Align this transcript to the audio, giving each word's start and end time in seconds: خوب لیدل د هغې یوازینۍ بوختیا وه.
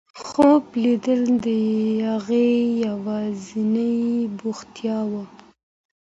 خوب 0.25 0.63
لیدل 0.83 1.21
د 1.45 1.47
هغې 2.07 2.49
یوازینۍ 2.87 3.97
بوختیا 4.37 4.99
وه. 5.11 5.23